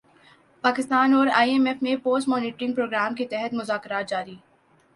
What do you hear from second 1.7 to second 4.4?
میں post monitoring programme کے تحت مذاکرات جاری